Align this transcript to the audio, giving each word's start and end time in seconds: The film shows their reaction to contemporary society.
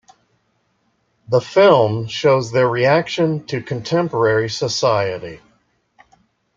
The 1.29 1.39
film 1.41 2.07
shows 2.07 2.51
their 2.51 2.67
reaction 2.67 3.45
to 3.45 3.61
contemporary 3.61 4.49
society. 4.49 5.39